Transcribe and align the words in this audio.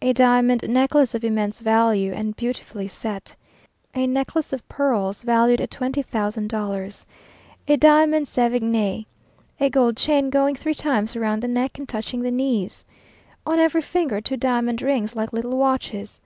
A 0.00 0.14
diamond 0.14 0.66
necklace 0.70 1.14
of 1.14 1.22
immense 1.22 1.60
value, 1.60 2.10
and 2.10 2.34
beautifully 2.34 2.88
set. 2.88 3.36
A 3.94 4.06
necklace 4.06 4.54
of 4.54 4.66
pear 4.70 4.86
pearls, 4.94 5.22
valued 5.22 5.60
at 5.60 5.70
twenty 5.70 6.00
thousand 6.00 6.48
dollars. 6.48 7.04
A 7.68 7.76
diamond 7.76 8.24
sévigné. 8.24 9.04
A 9.60 9.68
gold 9.68 9.98
chain 9.98 10.30
going 10.30 10.54
three 10.54 10.74
times 10.74 11.14
round 11.14 11.42
the 11.42 11.48
neck, 11.48 11.76
and 11.78 11.86
touching 11.86 12.22
the 12.22 12.30
knees. 12.30 12.86
On 13.44 13.58
every 13.58 13.82
finger 13.82 14.18
two 14.18 14.38
diamond 14.38 14.80
rings, 14.80 15.14
like 15.14 15.34
little 15.34 15.58
watches. 15.58 16.20